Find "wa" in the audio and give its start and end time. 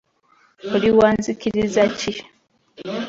0.97-1.09